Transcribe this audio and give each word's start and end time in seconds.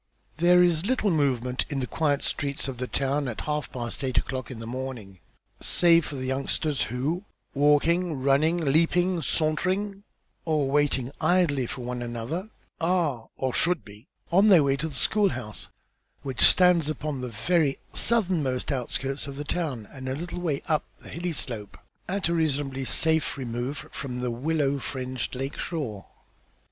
There 0.37 0.63
is 0.63 0.87
little 0.87 1.11
movement 1.11 1.63
in 1.69 1.79
the 1.79 1.85
quiet 1.85 2.23
streets 2.23 2.67
of 2.67 2.79
the 2.79 2.87
town 2.87 3.27
at 3.27 3.41
half 3.41 3.71
past 3.71 4.03
eight 4.03 4.17
o'clock 4.17 4.49
in 4.49 4.57
the 4.57 4.65
morning, 4.65 5.19
save 5.59 6.05
for 6.05 6.15
the 6.15 6.25
youngsters 6.25 6.81
who, 6.85 7.23
walking, 7.53 8.19
running, 8.19 8.57
leaping, 8.57 9.21
sauntering 9.21 10.01
or 10.43 10.71
waiting 10.71 11.11
idly, 11.21 11.67
one 11.67 11.99
for 11.99 12.03
another, 12.05 12.49
are, 12.79 13.29
or 13.37 13.53
should 13.53 13.85
be, 13.85 14.07
on 14.31 14.47
their 14.49 14.63
way 14.63 14.75
to 14.75 14.87
the 14.87 14.95
school 14.95 15.29
house 15.29 15.67
which 16.23 16.41
stands 16.41 16.89
upon 16.89 17.21
the 17.21 17.29
very 17.29 17.77
southernmost 17.93 18.71
outskirts 18.71 19.27
of 19.27 19.35
the 19.35 19.43
town, 19.43 19.87
and 19.91 20.09
a 20.09 20.15
little 20.15 20.39
way 20.41 20.63
up 20.67 20.83
the 21.01 21.09
hilly 21.09 21.31
slope, 21.31 21.77
at 22.09 22.27
a 22.27 22.33
reasonably 22.33 22.85
safe 22.85 23.37
remove 23.37 23.77
from 23.91 24.21
the 24.21 24.31
willow 24.31 24.79
fringed 24.79 25.35
lake 25.35 25.57
shore. 25.59 26.07